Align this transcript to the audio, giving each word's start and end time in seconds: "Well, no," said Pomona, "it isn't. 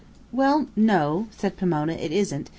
"Well, 0.31 0.65
no," 0.75 1.27
said 1.29 1.57
Pomona, 1.57 1.93
"it 1.93 2.11
isn't. 2.11 2.49